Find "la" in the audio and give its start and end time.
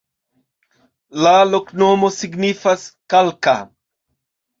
1.25-1.33